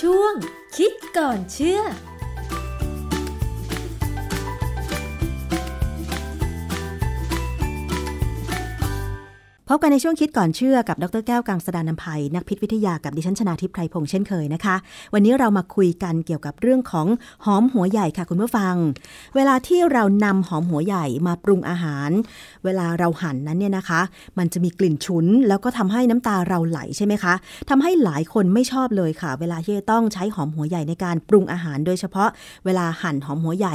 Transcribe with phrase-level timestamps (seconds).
[0.00, 0.34] ช่วง
[0.76, 1.80] คิดก่อนเชื่อ
[9.72, 14.76] พบกันในช่วงคิดก่อนเชื่อกับดรแก้วกังสดานนภัย นักพิษวิทยากับดิฉันชนาทิพไพรพงษ์เช่นเคยนะคะ
[15.14, 17.06] วันนี้เรามาคุยกันเกี่ยวกับเรื่องของ
[17.44, 18.74] หอมหัวใหญ่ค่ะคุณผู้ฟัง
[19.36, 22.10] เวลาที่เรานำหอมหัวใหญ่มาปรุงอาหาร
[22.64, 24.00] เวลาเราหั่นนั้นเนี่ยนะคะ
[24.38, 27.34] มันจะมีกลิ่นฉุน แล้วก็ทำให้น้ำตาเราไหลใช่ไหมคะ
[27.70, 32.28] ทำให้หลายคนไม่ชอบเลยค่ะ เวลาที่ต้องใช้หอมหัวใหญ่ในการปรุงอาหาร โดยเฉพาะ
[32.64, 33.74] เวลาหั่นหอมหัวใหญ่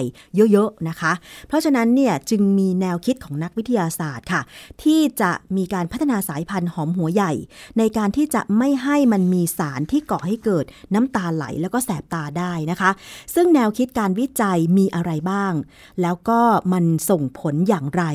[0.52, 1.12] เยอะๆนะคะ
[1.48, 4.42] เพราะฉะนั้นเนี่ยจึงมีแนวคิดของนักวิทยาศาสตร์ค่ะ
[4.84, 7.34] ที่จะมีการพัฒนาสายพันธุ์หอมหัวใหญ่
[7.78, 12.92] ในการที่จะไม่ให้มันมีสารที่ก่อให้เกิดน้ำตาไหลแล้วก็แสบตาได้นะคะ
[13.36, 15.54] ซึ่งแนวคิดการวิจัยมีอะไรบ้าง
[16.02, 16.40] แล้วก็
[16.74, 18.06] มันส่งผลอย่างไร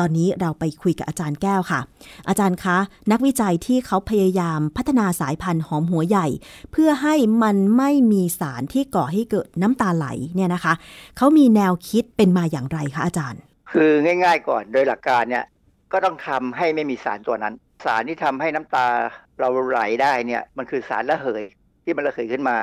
[0.00, 1.80] ตอนนี้เราไปคุยกับอาจารย์แก้วค่ะ
[2.28, 2.76] อาจารย์คะ
[3.10, 6.26] นักวิจัยที่เขาพยายามพัฒนาสายพันธุ์หอมหัวใหญ่
[6.72, 10.74] เพื่อให้มันไม่มีสารที่ก่อให้เกิดน้ำตาไหลเนี่ยนะคะ
[11.16, 13.40] เขามีแนวคิดเป็นมาอย่างไรคะอาจารย์
[13.72, 15.44] คือง่าย ๆ ก่อนโดยหลักการเนี่ย
[15.94, 18.86] ก็ต้องทำให้ไม่มีสารตัวนั้น สารที่ทำให้น้ำตา
[19.40, 21.44] เราไหลได้เนี่ย มันคือสารระเหย
[21.84, 22.56] ที่มันระเหยขึ้นมา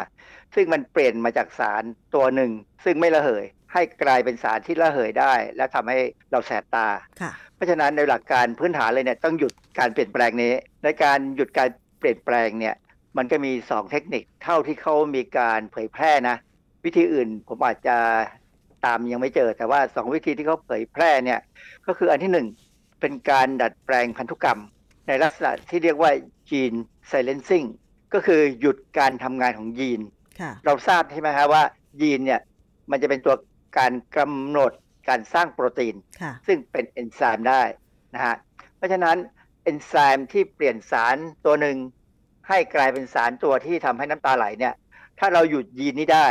[0.55, 1.83] ซึ่งมันเปลี่ยนมาจากสาร
[2.15, 2.52] ตัวหนึ่ง
[2.83, 5.97] ซึ่งไม่ระเหย ให้กลายเป็นสารที่ระเหยได้ และทำให้
[6.31, 6.87] เราแสบตา
[7.21, 12.75] ค่ะเพราะฉะนั้นในหลักการพื้นฐานเลยเนี่ยต้องหยุดการเปลี่ยนแปลงนี้ ในการหยุดการเปลี่ยนแปลงเนี่ย
[13.17, 16.35] มันก็มี 2 เทคนิคเท่าที่เขามีการเผยแพร่นะ
[16.85, 17.97] วิธีอื่นผมอาจจะ
[18.85, 21.39] ตามยังไม่เจอแต่ว่า 2 วิธีที่เขาเผยแพร่เนี่ย
[21.87, 22.70] ก็คืออันที่ 1
[23.02, 24.59] เป็นการดัดแปลงพันธุกรรม
[25.07, 26.11] ในลักษณะที่เรียกว่า
[26.49, 26.80] gene
[27.11, 27.67] silencing
[28.13, 30.02] ก็คือหยุดการทำงานของยีน
[30.39, 31.63] ค่ะเราทราบใช่ไหมครับว่า
[32.02, 32.41] ยีนเนี่ย
[32.91, 33.35] มันจะเป็นตัว
[33.77, 34.71] การกำหนด
[35.09, 37.63] การสร้างโปรตีนค่ะซึ่งเป็นเอนไซม์ได้
[38.16, 38.35] นะฮะ
[38.77, 39.17] เพราะฉะนั้น
[39.63, 41.15] เอนไซม์ที่เปลี่ยนสาร
[41.45, 41.77] ตัวหนึ่ง
[42.47, 44.73] ให้กลายเป็นสารตัวที่ทำให้น้ำตาไหลเนี่ย
[45.19, 46.26] ถ้าเราหยุดยีนนี้ได้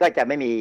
[0.00, 0.52] ก็จะไม่มี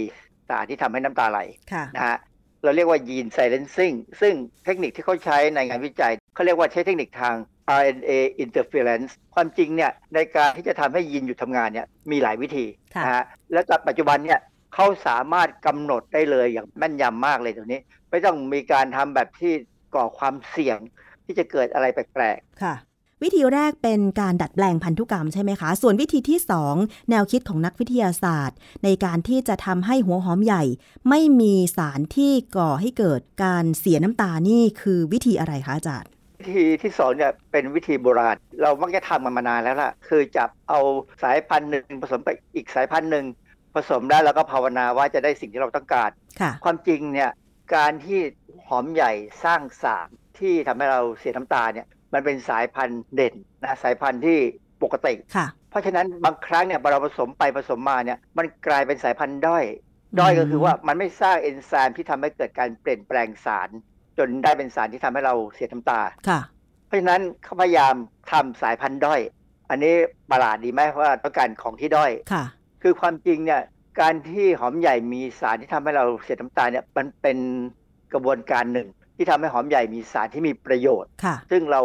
[0.49, 1.39] สารที่ทำให้น้ำตาไหล
[1.73, 2.17] ค่ะนะฮะ
[2.63, 4.33] เราเรียกว่ายีนไซเลนซิ่งซึ่ง
[4.65, 7.35] เทคนิคที่เขาใช้ในงานวิจัยเขาเรียกว่าใช้เทคนิคทาง
[7.79, 8.11] RNA
[8.43, 13.23] interference ความจริงเนี่ยในการที่จะทำให้ยีนหยุดทำงานเนี่ยมีหลายวิธีค่ะนะฮะ
[13.53, 14.39] และปัจจุบันเนี่ย
[14.73, 19.53] เขาสามารถกำหนดได้เลยอย่างแม่นยำมากเลยตัวนี้ ไม่ต้องมีการทำแบบที่
[19.95, 20.77] ก่อความเสี่ยง
[21.25, 22.75] ที่จะเกิดอะไรแปลกค่ะ
[23.25, 26.39] วิธีแรกเป็นการดัดแปลงพันธุกรรมใช่ไหมคะ ส่วนวิธีที่
[26.73, 30.63] 2 แนวคิดของนักวิทยาศาสตร์ ในการที่จะทำให้หัวหอมใหญ่
[31.09, 40.79] ไม่มีสารที่ก่อให้เกิดการเสียน้ำตานี่คือวิธีอะไรคะอาจารย์ๆวิธีที่สองเนี่ยเป็นวิธีโบราณ เรามักจะทำกันมานานแล้วล่ะ คือจับเอา
[41.23, 43.25] สายพันธุ์หนึ่งผสมกับอีกสายพันธุ์หนึ่ง
[43.75, 46.09] ผสมได้แล้วก็ภาวนาว่าจะได้สิ่งที่เราต้องการ
[46.41, 47.31] ค่ะความจริงเนี่ย
[47.75, 48.19] การที่
[48.67, 49.11] หอมใหญ่
[49.43, 50.07] สร้างสาร
[50.39, 53.33] ที่ทำให้เราเสียน้ำตาเนี่ย มันเป็นสายพันธุ์เด่น
[53.63, 54.37] นะสายพันธุ์ที่
[54.83, 59.63] ปกติค่ะเพราะฉะนั้นบางครั้งเนี่ยพอเราผสมไปผสมมาเนี่ยมันกลายเป็นสายพันธุ์ด้อย
[60.19, 63.69] ด้อยก็คือว่ามันไม่สร้างเอนไซม์ที่ทำให้เกิดการเปลี่ยนแปลงสาร
[64.17, 66.39] จนได้เป็นสารที่ทำให้เราเสียน้ำตาค่ะ
[66.87, 67.95] เพราะฉะนั้นเขาพยายาม
[68.31, 69.21] ทำสายพันธุ์ด้อย
[69.69, 69.93] อันนี้
[70.31, 72.43] ประหลาดดีไหมเพราะว่าต้องการของที่ด้อยค่ะ
[72.81, 73.61] คือความจริงเนี่ย
[74.01, 77.37] การที่หอมใหญ่มีสารที่ทำให้เราเสียน้ำตาเนี่ยมันเป็น
[78.13, 78.87] กระบวนการหนึ่ง
[79.21, 81.81] ที่ทำให้หอมใหญ่มีสารที่มีประโยชน์ค่ะซึ่งเรา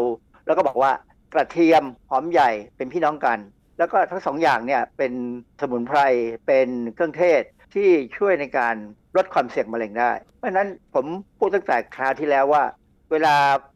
[0.46, 0.92] เราก็บอกว่า
[1.34, 3.38] กระเทียมหอมใหญ่เป็นพี่น้องกัน
[3.78, 5.12] แล้วก็ทั้งสองอย่างเนี่ยเป็น
[5.60, 5.98] สมุนไพร
[6.46, 7.42] เป็นเครื่องเทศ
[7.74, 8.74] ที่ช่วยในการ
[9.16, 11.06] ลดความเสี่ยงมะเร็งได้ เพราะฉะนั้นผม
[11.38, 12.62] พูดตั้งแต่คราวที่แล้วว่า
[13.10, 13.34] เวลา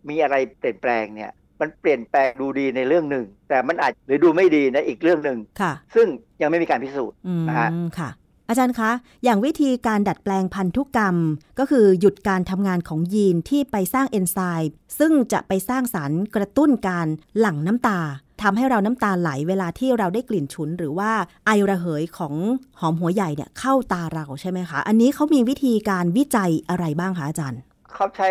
[0.08, 6.06] มีอะไรเปลี่ยนแปลงเนี่ยมันเปลี่ยนแปลงดูดีในเรื่องหนึ่ง แต่มันอาจหรือดูไม่ดีในอีกเรื่องหนึ่งค่ะซึ่ง
[6.42, 8.10] ยังไม่มีการพิสูจน์อืมนะฮะค่ะ
[8.50, 8.90] อาจารย์คะ
[9.24, 11.16] อย่างวิธีการดัดแปลงพันธุกรรม
[11.58, 17.06] ก็คือหยุดการทำงานของยีนที่ไปสร้างเอนไซม์ซึ่งจะไปสร้างสารกระตุ้นการ
[17.38, 18.00] หลั่งน้ำตา
[18.42, 21.10] ทำให้เราน้ำตาไหลเวลาที่เราได้กลิ่นฉุน หรือว่า
[21.46, 22.34] ไอระเหยของ
[22.80, 27.60] หอมหัวใหญ่เนี่ยเข้าตาเราใช่ไหมคะ อันนี้เขามีวิธีการวิจัยอะไรบ้างคะอาจารย์
[27.92, 28.28] เขาใช้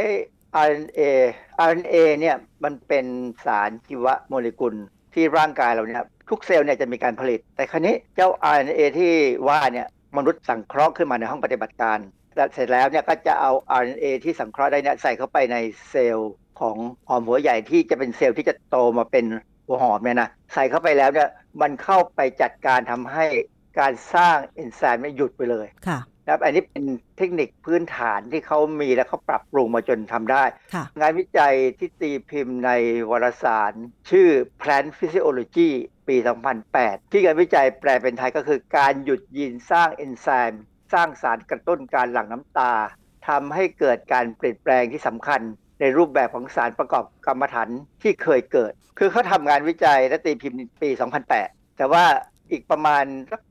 [0.70, 1.02] RNA
[1.70, 3.06] RNA เนี่ยมันเป็น
[3.46, 4.76] สารชีวโมเลกุล
[5.14, 9.14] ที่ร่างกายเราเนี่ยทุกเซลล์เนี่ยจะมีการผลิต แต่ครั้นี้เจ้า RNA ที่
[9.48, 12.00] ว่าเนี่ย มนุษย์สังเคราะห์ขึ้นมาในห้องปฏิบัติการ
[12.36, 13.52] และเสร็จแล้วเนี่ยก็จะเอา
[13.82, 15.58] RNA ที่สังเคราะห์ได้เนี่ยใส่เข้าไปใน
[15.90, 16.78] เซลล์ของ
[17.08, 19.26] หอมหัวใหญ่ที่จะเป็นเซลล์ที่จะโตมาเป็น
[19.68, 21.30] หัวหอมเนี่ยนะใส่เข้าไปแล้วเนี่ย
[21.62, 23.26] มันเข้าไปจัดการทำให้
[23.80, 26.84] การสร้างเอนไซม์เนี่ยหยุดไปเลยค่ะ ครับอันนี้เป็น
[27.18, 30.44] เทคนิคพื้นฐานที่เขามีและเขาปรับปรุงมาจนทำได้
[30.74, 32.72] ค่ะงานวิจัยที่ตีพิมพ์ใน
[33.10, 33.74] วารสาร
[34.10, 34.28] ชื่อ
[34.62, 35.70] Plant Physiology
[36.08, 36.16] ปี
[36.64, 42.74] 2008 ที่งานวิจัยแปลเป็นไทยก็คือการหยุดยีนสร้างเอนไซม์สร้างสารกระตุ้นการหลั่งน้ำตา
[43.28, 45.42] ทำให้เกิดการเปลี่ยนแปลงที่สำคัญ
[45.82, 47.70] ในรูปแบบของสารประกอบกรรมฐาน
[48.02, 50.90] ที่เคยเกิด คือเขาทำงานวิจัยและตีพิมพ์ปี
[51.34, 52.04] 2008 แต่ว่า
[52.52, 53.42] อีกประมาณสัก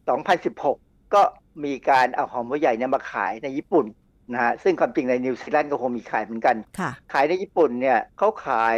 [0.52, 1.22] 2016 ก็
[1.64, 3.87] มีการเอาหอมหัวใหญ่เนี่ยมาขายในญี่ปุ่น
[4.32, 8.76] นะฮะซึ่งความจริงในนิวซีแลนด์ก็คงมีขายเหมือนกันค่ะขายในญี่ปุ่นเนี่ยเขาขาย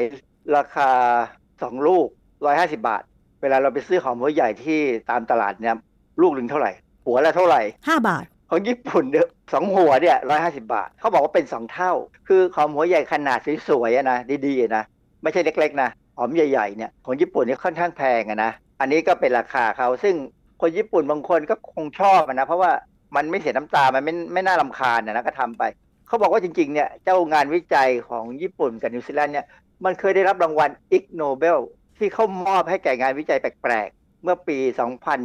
[0.57, 0.91] ราคา
[1.39, 2.07] 2 ลูก
[2.45, 3.03] 150 บาท
[3.43, 4.81] เวลาเราไปซื้อหอมหัวใหญ่ที่
[5.11, 5.77] ตามตลาดเนี่ย
[6.21, 6.73] ลูกหนึ่งเท่าไหร่
[7.07, 11.93] หัวละเท่าไหร่ 5 บาท ของญี่ปุ่นเนี่ยสองหัวเนี่ยร้อยห้าสิบบาท เขาบอกว่าเป็นสองเท่า
[12.29, 13.39] คือหอมหัวใหญ่ขนาด
[13.69, 14.85] สวยๆอะนะดีๆอะนะ
[15.23, 20.15] ไม่ใช่เล็กๆนะหอมใหญ่ๆเนี่ยของญี่ปุ่นเนี่ยค่อนข้างแพงอะนะอันนี้ก็เป็นราคาเขาซึ่ง
[20.61, 22.71] คนญี่ปุ่นบางคนก็คงชอบอะนะเพราะว่า
[23.17, 25.63] มันไม่เสียน้ำตา มันไม่ไม่น่ารำคาญอะนะก็ทำไป
[26.07, 29.47] เขาบอกว่าจริงๆเนี่ยเจ้างานวิจัยของญี่ปุ่นกับนิวซีแลนด์เนี่ย
[29.85, 31.59] มันเคยได้รับรางวัลอิกโนเบล
[31.99, 34.59] ที่เขามอบให้แก่งานวิจัยแปลกๆ เมื่อปี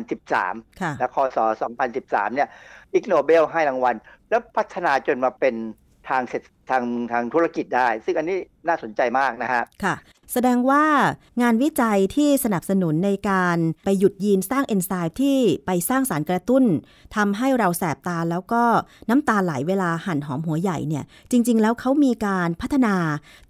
[0.06, 1.38] 2013ค่ะและคศ
[1.88, 2.50] 2013 เนี่ย
[2.94, 3.96] อิกโนเบลให้รางวัล
[4.30, 5.56] แล้วพัฒนาจนมาเป็น
[6.10, 8.38] ทางเศรษฐทางทางธุรกิจได้ ซึ่งอันนี้
[8.68, 9.96] น่าสนใจมากนะฮะค่ะ
[10.33, 10.83] แสดงว่า
[11.42, 16.63] งานวิจัยที่สนับสนุนในการไปหยุดยีนสร้างเอนไซม์ที่ไปสร้างสารกระตุ้น
[17.16, 18.63] ทำให้เราแสบตาแล้วก็
[19.10, 22.95] น้ำตาไหลเวลาหั่นหอมหัวใหญ่เนี่ยจริง ๆ แล้วเขามีการพัฒนา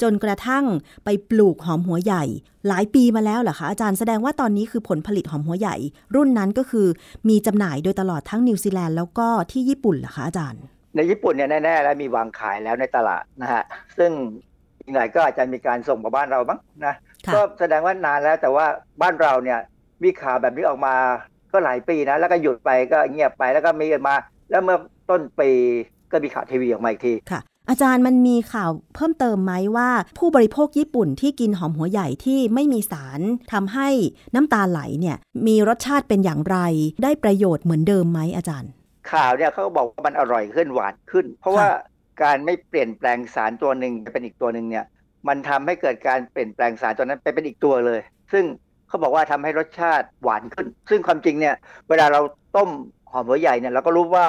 [0.02, 0.66] จนกระทั่ง
[1.06, 2.24] ไปปลูกหอมหัวใหญ่
[2.68, 5.76] หลายปีมาแล้วเหรอคะอาจารย์แสดงว่าตอนนี้คือผลผลิตหอมหัวใหญ่
[6.16, 6.88] รุ่นนั้นก็คือ
[7.30, 10.62] มีจำหน่ายโดยตลอดทั้งนิวซีแลนด์แล้วก็ที่ญี่ปุ่นเหรอคะอาจารย์
[10.96, 13.64] ในญี่ปุ่นเนี่ยแน่ๆแล้วมีวางขายแล้วในตลาดนะฮะ
[13.98, 14.12] ซึ่ง
[14.86, 16.96] อีกหน่อยก็อาจจะมีการส่งมาบ้านเราบ้างนะ
[17.26, 18.66] ค่ะก็แสดงว่านานแล้วแต่ว่า
[19.02, 19.60] บ้านเราเนี่ย
[20.04, 20.96] มีข่าวแบบนี้ออกมา
[21.52, 24.16] ก็หลายปีนะ แล้วก็หยุดไปก็เงียบไปแล้วก็มีมา
[24.50, 24.78] แล้วเมื่อ
[25.10, 25.50] ต้นปี
[26.12, 33.22] ก็มีข่าวทีวีออกมาอีกทีค่ะ อาจารย์มันมีข่าวเพิ่มเติมไหมว่า ผู้บริโภคญี่ปุ่นที่กินหอมหัวใหญ่ที่ไม่มีสาร
[33.54, 33.90] ทำให้
[34.36, 35.18] น้ำตาไหลเนี่ย
[35.48, 36.58] มีรสชาติเป็นอย่างไร
[37.04, 38.72] ได้ประโยชน์เหมือนเดิมไหมอาจารย์
[39.12, 41.68] ข่าวเนี่ยเขาก็บอกว่ามันอร่อยขึ้นหวานขึ้น เพราะว่า
[42.22, 44.86] การไม่เปลี่ยนแปลงสารตัวหนึ่งไปเป็นอีกตัวหนึ่งเนี่ย
[45.28, 48.00] มันทำให้เกิดการเปลี่ยนแปลงสารตัวนั้นไปเป็นอีกตัวเลย
[48.34, 48.44] ซึ่ง
[48.88, 51.56] เขาบอกว่าทำให้รสชาติหวานขึ้น ซึ่งความจริงเนี่ย
[51.90, 52.22] เวลาเรา
[52.56, 52.70] ต้ม
[53.12, 54.28] หอมหัวใหญ่เนี่ยเราก็รู้ว่า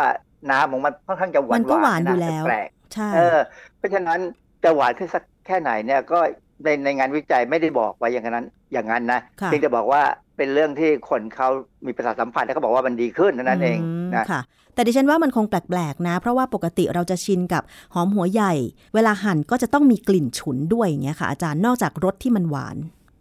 [0.50, 3.38] น้ำของมันค่อนข้างจะหวานมันก็หวานอยู่ะแล้วแปลกใช่ๆเออ
[3.78, 4.20] เพราะฉะนั้น
[4.64, 6.18] จะหวานขึ้นสักแค่ไหนเนี่ยก็
[6.64, 10.02] ในในงานวิจัยไม่ได้บอกไว้อย่างนั้นอย่างนั้นนะค่ะเพียงแต่บอกว่า
[10.36, 11.48] เป็นเรื่องที่คนเขา
[11.86, 14.40] มีประสาทสัมผัสแล้วเขาบอกว่ามันดีขึ้นเท่านั้นเองมนะค่ะ
[14.74, 17.62] แต่ดิฉันว่ามันคงแปลกๆนะ เพราะว่าปกติเราจะชินกับ
[17.94, 18.52] หอมหัวใหญ่
[18.94, 22.76] เวลาหั่นก็จะต้องมีกลิ่นฉุนด้วยอย่างเงี้ยค่ะ อาจารย์นอกจากรสที่มันหวาน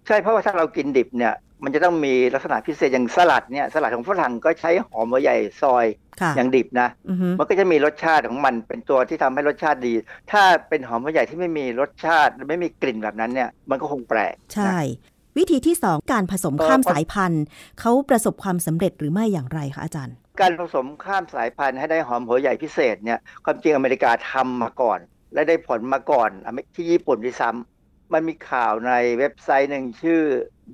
[0.08, 1.34] ใช่เพราะว่าถ้าเรากินดิบเนี่ย
[1.64, 5.86] มันจะต้องมีลักษณะพิเศษอย่างสลัดเนี่ยสลัดของฝรั่งก็ใช้หอมหัวใหญ่ซอย
[6.22, 9.94] ค่ะอย่างดิบนะอือฮึมันก็จะมีรสชาติของมันเป็นตัวที่ทำให้รสชาติดี
[10.32, 17.44] ถ้าเป็นหอมหัวใหญ่ที่ไม่มีรสชาติไม่มีกลิ่นแบบนั้นเนี่ย มันก็คงแปลกใช่นะ วิธีที่สองการผสมเอ่อข้ามพอสายพันธุ์
[17.80, 25.00] เขาประสบความสำเร็จหรือไม่อย่างไรคะอาจารย์ การผสมข้ามสายพันธุ์ให้ได้หอมหัวใหญ่พิเศษเนี่ยความจริงอเมริกาทำมาก่อน
[25.34, 26.30] และได้ผลมาก่อน
[26.76, 30.22] ที่ญี่ปุ่นด้วยซ้ำมันมีข่าวในเว็บไซต์หนึ่งชื่อ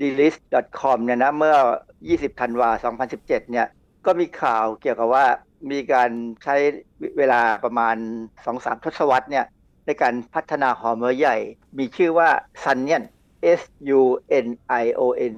[0.02, 1.56] delist.com เนี่ยนะเมื่อ
[2.00, 2.69] 20ธันวา
[3.06, 3.68] 2017 เนี่ย
[4.06, 5.25] ก็มีข่าวเกี่ยวกับว่า
[5.72, 6.10] มีการ
[6.44, 6.56] ใช้
[7.18, 7.96] เวลาประมาณ
[8.40, 9.46] 2-3 ทศวรรษเนี่ย
[9.86, 11.38] ในการพัฒนาหอมหัวใหญ่
[11.78, 12.30] มีชื่อว่า
[12.63, 13.04] Sunnion
[13.60, 13.62] S
[14.00, 14.02] U
[14.46, 14.48] N
[14.84, 15.02] I O
[15.34, 15.36] N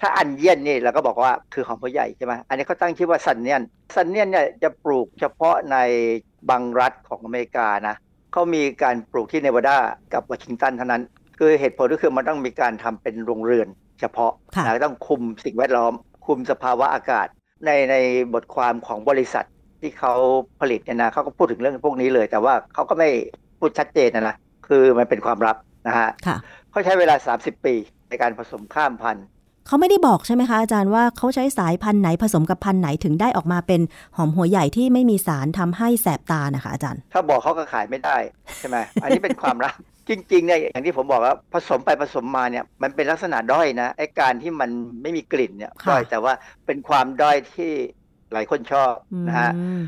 [0.00, 3.62] ถ้าอันเยียนนี่เราก็บอกว่าคือหอมหัวใหญ่ใช่ไหมอันนี้เขาตั้งชื่อว่าซันเนียน
[3.94, 5.76] ซันเนียนเนี่ยจะปลูกเฉพาะใน
[6.50, 7.96] บางรัฐของอเมริกานะ
[8.32, 9.78] เขามีการปลูกที่เนวาดา
[10.12, 11.02] กับวอชิงตันเท่านั้น
[11.38, 13.68] คือเหตุผลก็คือมันต้องมีการทำเป็นโรงเรือน
[14.00, 15.92] เฉพาะค่ะนะต้องคุมสิ่งแวดล้อม
[16.26, 17.26] คุมสภาวะอากาศ
[17.66, 17.94] ในใน
[18.34, 19.46] บทความของบริษัท
[19.80, 20.14] ที่เขา
[20.60, 23.08] ผลิตเนี่ยนะเขาก็พูดถึงเรื่องพวกนี้เลย แต่ว่าเขาก็ไม่
[23.58, 24.36] พูดชัดเจนนะนะ
[24.68, 25.56] คือมันเป็นความลับ
[25.88, 26.36] นะฮะค่ะ
[26.76, 27.74] เขาใช้เวลา 30 ปี
[28.08, 29.24] ในการผสมข้ามพันธุ์
[29.66, 33.80] เขาไม่ได้บอกใช่ไหมคะอาจารย์ว่าเขาใช้สายพันธุ์ไหนผสมกับพันธุ์ไหนถึงได้ออกมาเป็น
[34.16, 38.16] หอมหัวใหญ่ที่ไม่มีสารทำให้แสบตานะคะอาจารย์ ถ้าบอกเขาก็ขายไม่ได้
[38.58, 39.74] ใช่ไหมอันนี้เป็นความลับ
[40.08, 44.70] จริงๆเนี่ยอย่างที่ผมบอกว่าผสมไปผสมมาเนี่ยมันเป็นลักษณะด้อยนะไอ้การที่มัน
[45.02, 46.32] ไม่มีกลิ่นเนี่ยค่ะด้อยแต่ว่า
[46.66, 47.72] เป็นความด้อยที่
[48.32, 48.92] หลายคนชอบ
[49.28, 49.80] นะฮะอืม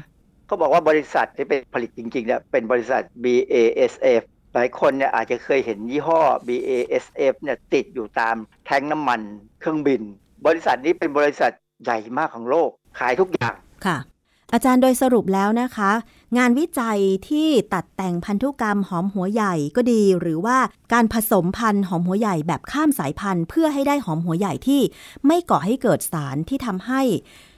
[0.46, 8.36] เขาบอกว่าบริษัทที่เป็นผลิตจริงๆเนี่ยเป็นบริษัท BASF ห ลายคนเนี่ยอาจจะเคยเห็นยี่ห้อ BASF เนี่ยติดอยู่ตาม
[8.66, 9.20] แทงน้ำมัน
[9.60, 10.02] เครื่องบิน
[10.46, 11.52] บริษัทนี้เป็นบริษัท
[11.84, 13.98] ใหญ่มากของโลก ขายทุกอย่างค่ะ
[14.52, 15.90] อาจารย์โดยสรุปแล้วนะคะ
[16.38, 20.58] งานวิจัยที่ตัดแต่งพันธุกรรมหอมหัวใหญ่ก็ดี หรือว่า
[20.92, 24.80] การผสมพันธุ์หอมหัวใหญ่แบบข้ามสายพันธุ์ เพื่อให้ได้หอมหัวใหญ่ที่
[25.26, 27.02] ไม่ก่อให้เกิดสารที่ทำให้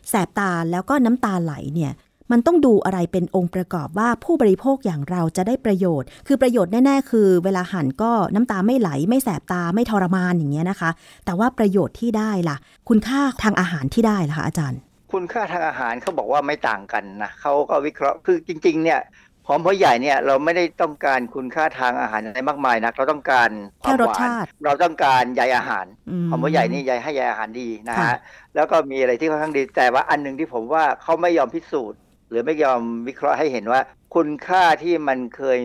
[0.08, 1.92] แสบตาแล้วก็น้ำตาไหลเนี่ย
[2.32, 10.90] มันต้องดูอะไรเป็นองค์ประกอบว่าผู้บริโภคอย่างเราจะได้ประโยชน์ คือประโยชน์แน่ๆ คือ เวลาหั่นก็น้ำตาไม่ไหล ไม่แสบตาไม่ทรมานอย่างเงี้ยนะคะ
[11.24, 12.56] แต่ว่าประโยชน์ที่ได้ล่ะ
[12.88, 14.80] คุณค่าทางอาหารที่ได้ล่ะคะอาจารย์
[15.12, 19.00] คุณค่าทางอาหารเขาบอกว่าไม่ต่างกันนะเขาก็วิเคราะห์คือจริง ๆ เนี่ย
[19.46, 23.50] หอมหัวใหญ่เนี่ยเราไม่ได้ต้องการคุณค่าทางอาหารอะไรมากมายนักเราต้องการ
[23.82, 25.86] คแค่วามรหสวาชานติเราต้องการใยอาหาร
[26.22, 28.18] มหอมหัวใหญ่นี่ใยให้ใยอาหารดีนะค่ะฮะ
[28.54, 31.98] แล้วก็มีอะไรที่ค่อนข้างดีแต่ว่าอันหนึ่งที่ผมว่าเขาไม่ยอมพิสูจน์
[32.30, 33.80] หรือไม่ยอมวิเคราะห์ให้เห็นว่า
[34.14, 35.58] คุณค่าที่มันเคย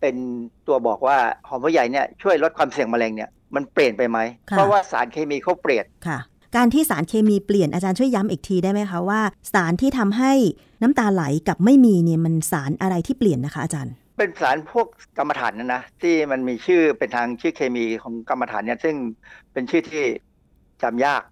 [0.00, 0.16] เป็น
[0.66, 4.18] ตัวบอกว่าหอมหัวใหญ่เนี่ยช่วยลดความเสี่ยงมะเร็งเนี่ยมันเปลี่ยนไปไหม
[4.50, 6.18] ค่ะเพราะว่าสารเคมีเขาเปลี่ยนค่ะ
[6.56, 9.20] การที่สารเคมีเปลี่ยนอาจารย์ช่วยย้ำอีกทีได้ไหมคะว่า
[9.52, 10.32] สารที่ทำให้
[10.82, 14.86] น้ำตาไหลกับไม่มีเนี่ยมันสารอะไรที่เปลี่ยนนะคะ อาจารย์ เป็นสารพวก
[15.18, 18.96] กรรมฐานนะนะที่มันมีชื่อเป็นทางชื่อเคมีของกรรมฐานเนี่ยซึ่ง
[19.52, 20.04] เป็นชื่อที่
[20.82, 21.22] จำยาก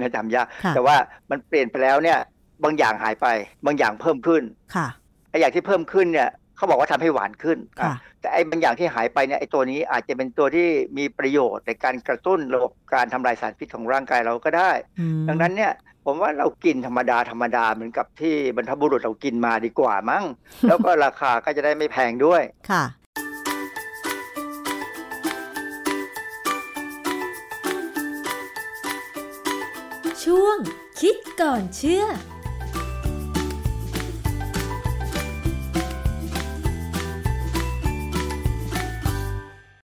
[0.00, 0.96] นะจำยากค่ะแต่ว่า
[1.30, 2.18] มันเปลี่ยนไปแล้วเนี่ย
[2.64, 3.26] บางอย่างหายไป
[3.66, 4.42] บางอย่างเพิ่มขึ้น
[4.74, 4.86] ค่ะ
[5.30, 15.72] ไอ้อย่างที่เพิ่มขึ้นเนี่ยเขาบอกว่าทำให้หวานขึ้นค่ะอะแต่ไอ้บางอย่างที่หายไปเนี่ยไอ้ตัวนี้อาจจะเป็นตัวที่มีประโยชน์ในการกระตุ้นระบบการทำลายสารพิษของร่างกายเราก็ได้อืมดังนั้นเนี่ย
[16.04, 20.24] ผมว่าเรากินธรรมดาธรรมดาเหมือนกับที่บรรพบุรุษเรากินมาดีกว่ามั้ง
[20.68, 22.84] แล้วก็ราคาก็จะได้ไม่แพงด้วยค่ะ
[30.24, 30.56] ช่วง
[31.00, 32.04] คิดก่อนเชื่อ